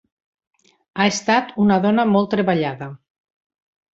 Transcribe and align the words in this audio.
Ha 1.01 1.05
estat 1.09 1.51
una 1.65 1.77
dona 1.85 2.07
molt 2.13 2.31
treballada. 2.37 2.87